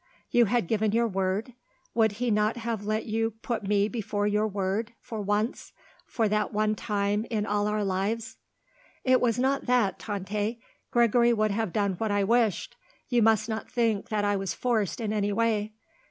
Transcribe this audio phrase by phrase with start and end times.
[0.31, 1.53] "You had given your word?
[1.93, 4.93] Would he not have let you put me before your word?
[4.99, 5.73] For once?
[6.07, 8.37] For that one time in all our lives?"
[9.03, 10.59] "It was not that, Tante.
[10.89, 12.77] Gregory would have done what I wished.
[13.09, 15.73] You must not think that I was forced in any way."